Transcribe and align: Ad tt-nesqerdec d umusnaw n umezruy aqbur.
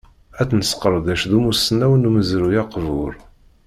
Ad 0.41 0.47
tt-nesqerdec 0.47 1.21
d 1.29 1.31
umusnaw 1.37 1.93
n 1.97 2.07
umezruy 2.09 2.55
aqbur. 2.63 3.13